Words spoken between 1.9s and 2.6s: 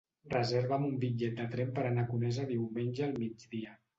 a Conesa